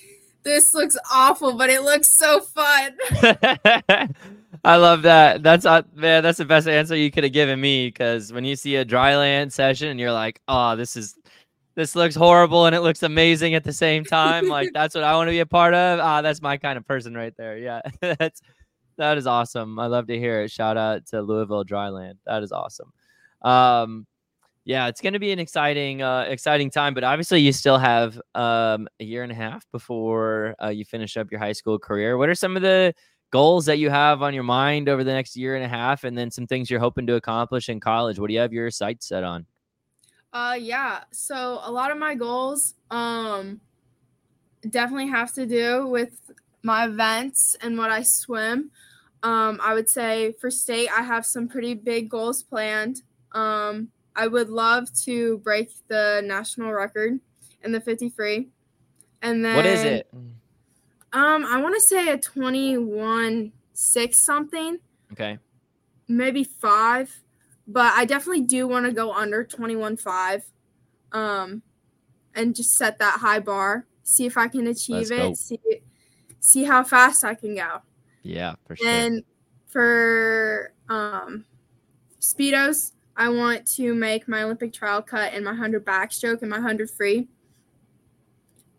[0.43, 2.97] this looks awful, but it looks so fun.
[4.63, 5.43] I love that.
[5.43, 8.55] That's uh, man, that's the best answer you could have given me because when you
[8.55, 11.15] see a dry land session and you're like, oh, this is
[11.75, 14.47] this looks horrible and it looks amazing at the same time.
[14.47, 15.99] like that's what I want to be a part of.
[15.99, 17.57] Ah, that's my kind of person right there.
[17.57, 17.81] Yeah.
[17.99, 18.41] that's
[18.97, 19.77] that is awesome.
[19.77, 20.51] I love to hear it.
[20.51, 22.15] Shout out to Louisville Dryland.
[22.25, 22.93] That is awesome.
[23.41, 24.07] Um,
[24.63, 26.93] yeah, it's going to be an exciting, uh, exciting time.
[26.93, 31.17] But obviously, you still have um, a year and a half before uh, you finish
[31.17, 32.17] up your high school career.
[32.17, 32.93] What are some of the
[33.31, 36.17] goals that you have on your mind over the next year and a half, and
[36.17, 38.17] then some things you're hoping to accomplish in college?
[38.17, 39.45] What do you have your sights set on?
[40.35, 40.99] Uh, yeah.
[41.13, 43.61] So a lot of my goals, um,
[44.69, 46.19] definitely have to do with
[46.61, 48.71] my events and what I swim.
[49.23, 53.01] Um, I would say for state, I have some pretty big goals planned.
[53.31, 57.21] Um, I would love to break the national record
[57.63, 58.49] in the 50 free.
[59.21, 60.09] And then what is it?
[61.13, 64.79] Um, I want to say a 21 6 something.
[65.13, 65.39] Okay.
[66.09, 67.21] Maybe five,
[67.67, 70.43] but I definitely do want to go under 21.5
[71.11, 71.61] Um,
[72.35, 73.85] and just set that high bar.
[74.03, 75.17] See if I can achieve Let's it.
[75.17, 75.33] Go.
[75.33, 75.81] See,
[76.39, 77.81] see how fast I can go.
[78.21, 78.87] Yeah, for sure.
[78.87, 79.23] And
[79.67, 81.45] for um,
[82.19, 86.57] speedos, I want to make my Olympic trial cut and my 100 backstroke and my
[86.57, 87.27] 100 free.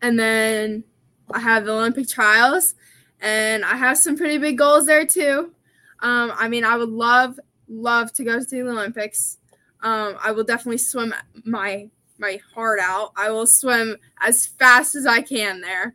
[0.02, 0.84] And then
[1.32, 2.74] I have the Olympic trials,
[3.20, 5.52] and I have some pretty big goals there too.
[6.00, 9.38] Um, I mean, I would love, love to go to the Olympics.
[9.82, 13.12] Um, I will definitely swim my my heart out.
[13.16, 15.94] I will swim as fast as I can there.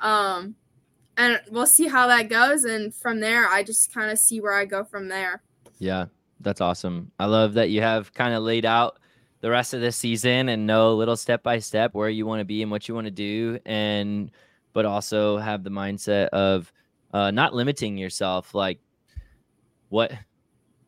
[0.00, 0.56] Um,
[1.16, 2.64] and we'll see how that goes.
[2.64, 5.42] And from there, I just kind of see where I go from there.
[5.78, 6.06] Yeah,
[6.40, 7.12] that's awesome.
[7.18, 8.98] I love that you have kind of laid out
[9.40, 12.44] the rest of this season and know little step by step where you want to
[12.44, 14.30] be and what you want to do, and
[14.72, 16.72] but also have the mindset of
[17.12, 18.54] uh, not limiting yourself.
[18.54, 18.78] Like
[19.88, 20.12] what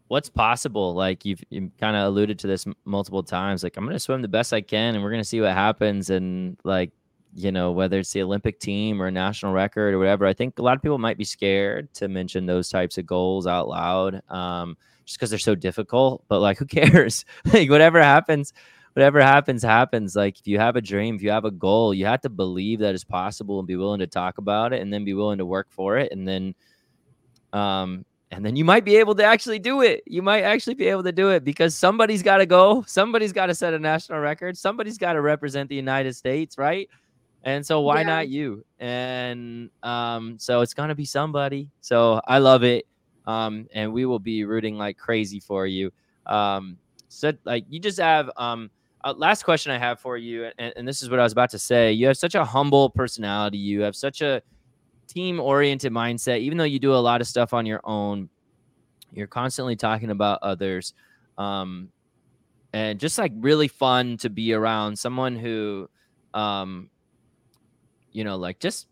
[0.09, 3.85] what's possible like you've, you've kind of alluded to this m- multiple times like i'm
[3.85, 6.93] gonna swim the best i can and we're gonna see what happens and like
[7.37, 10.27] you know, whether it's the Olympic team or a national record or whatever.
[10.27, 13.47] I think a lot of people might be scared to mention those types of goals
[13.47, 16.25] out loud um, just because they're so difficult.
[16.29, 17.27] But like, who cares?
[17.53, 18.55] like, whatever happens,
[18.95, 20.17] whatever happens, happens.
[20.17, 22.79] Like if you have a dream, if you have a goal, you have to believe
[22.79, 25.47] that it's possible and be willing to talk about it and then be willing to
[25.47, 26.13] work for it.
[26.13, 26.55] And then,
[27.53, 30.03] um, and then you might be able to actually do it.
[30.07, 32.85] You might actually be able to do it because somebody's got to go.
[32.87, 34.59] Somebody's got to set a national record.
[34.59, 36.89] Somebody's got to represent the United States, right?
[37.45, 38.07] And so why yeah.
[38.07, 38.65] not you?
[38.81, 41.71] And um, so it's gonna be somebody.
[41.81, 42.87] So I love it.
[43.27, 45.93] Um, and we will be rooting like crazy for you.
[46.27, 46.77] Um,
[47.09, 48.69] so like you just have um
[49.05, 51.51] uh, last question I have for you, and, and this is what I was about
[51.51, 51.93] to say.
[51.93, 53.59] You have such a humble personality.
[53.59, 54.43] You have such a
[55.09, 56.41] team oriented mindset.
[56.41, 58.29] Even though you do a lot of stuff on your own,
[59.13, 60.95] you're constantly talking about others.
[61.39, 61.91] Um,
[62.73, 65.89] and just like really fun to be around someone who
[66.35, 66.91] um,
[68.13, 68.89] you know, like just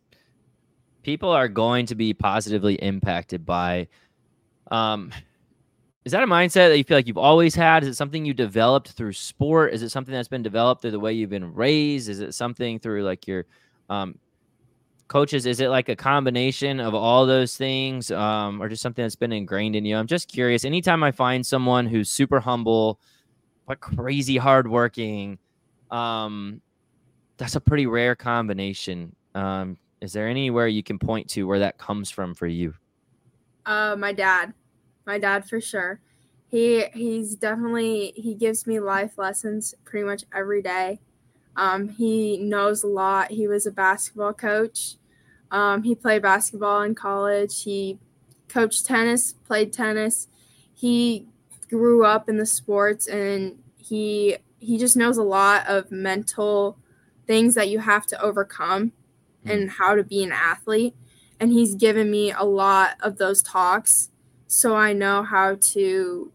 [1.02, 3.86] people are going to be positively impacted by
[4.70, 5.12] um
[6.04, 7.82] is that a mindset that you feel like you've always had?
[7.82, 9.72] Is it something you developed through sport?
[9.72, 12.10] Is it something that's been developed through the way you've been raised?
[12.10, 13.46] Is it something through like your
[13.88, 14.18] um,
[15.08, 15.46] coaches?
[15.46, 19.32] Is it like a combination of all those things um, or just something that's been
[19.32, 19.96] ingrained in you?
[19.96, 20.64] I'm just curious.
[20.64, 23.00] Anytime I find someone who's super humble,
[23.66, 25.38] but crazy hardworking,
[25.90, 26.60] um,
[27.36, 29.14] that's a pretty rare combination.
[29.34, 32.74] Um, is there anywhere you can point to where that comes from for you?
[33.66, 34.52] Uh, my dad,
[35.06, 36.00] my dad for sure.
[36.48, 41.00] He he's definitely he gives me life lessons pretty much every day.
[41.56, 43.30] Um, he knows a lot.
[43.30, 44.96] He was a basketball coach.
[45.50, 47.62] Um, he played basketball in college.
[47.62, 47.98] He
[48.48, 50.28] coached tennis, played tennis.
[50.72, 51.26] He
[51.70, 56.78] grew up in the sports, and he he just knows a lot of mental
[57.26, 58.92] things that you have to overcome
[59.44, 59.52] mm.
[59.52, 60.94] and how to be an athlete.
[61.38, 64.10] And he's given me a lot of those talks
[64.46, 66.32] so I know how to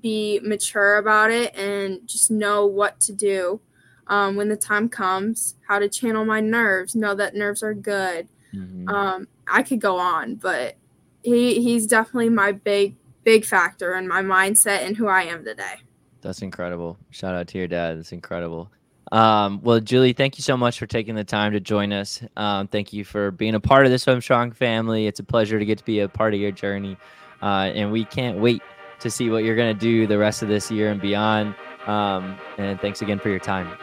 [0.00, 3.60] be mature about it and just know what to do
[4.06, 8.28] um, when the time comes, how to channel my nerves, know that nerves are good.
[8.54, 8.88] Mm-hmm.
[8.88, 10.76] Um, I could go on, but
[11.22, 15.76] he he's definitely my big big factor in my mindset and who I am today.
[16.20, 16.98] That's incredible.
[17.10, 17.98] Shout out to your dad.
[17.98, 18.70] That's incredible.
[19.10, 22.22] Um, well, Julie, thank you so much for taking the time to join us.
[22.36, 25.06] Um, thank you for being a part of this Swim Strong family.
[25.06, 26.96] It's a pleasure to get to be a part of your journey.
[27.42, 28.62] Uh, and we can't wait
[29.00, 31.54] to see what you're going to do the rest of this year and beyond.
[31.86, 33.76] Um, and thanks again for your time.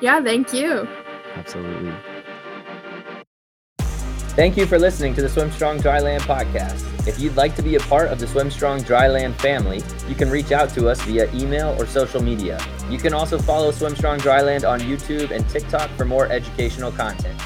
[0.00, 0.86] Yeah, thank you.
[1.34, 1.92] Absolutely.
[4.38, 6.84] Thank you for listening to the Swim Strong Dryland podcast.
[7.08, 10.30] If you'd like to be a part of the Swim Strong Dryland family, you can
[10.30, 12.60] reach out to us via email or social media.
[12.88, 17.40] You can also follow Swim Strong Dryland on YouTube and TikTok for more educational content.